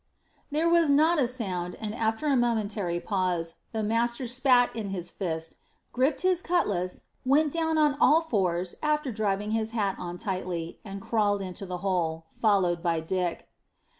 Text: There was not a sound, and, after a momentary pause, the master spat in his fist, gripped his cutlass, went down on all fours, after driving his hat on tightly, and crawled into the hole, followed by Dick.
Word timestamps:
There 0.49 0.67
was 0.67 0.89
not 0.89 1.21
a 1.21 1.27
sound, 1.27 1.75
and, 1.75 1.93
after 1.93 2.25
a 2.25 2.35
momentary 2.35 2.99
pause, 2.99 3.57
the 3.71 3.83
master 3.83 4.27
spat 4.27 4.75
in 4.75 4.89
his 4.89 5.11
fist, 5.11 5.57
gripped 5.93 6.21
his 6.21 6.41
cutlass, 6.41 7.03
went 7.23 7.53
down 7.53 7.77
on 7.77 7.95
all 8.01 8.19
fours, 8.19 8.73
after 8.81 9.11
driving 9.11 9.51
his 9.51 9.73
hat 9.73 9.95
on 9.99 10.17
tightly, 10.17 10.79
and 10.83 11.01
crawled 11.03 11.43
into 11.43 11.67
the 11.67 11.77
hole, 11.85 12.25
followed 12.31 12.81
by 12.81 12.99
Dick. 12.99 13.47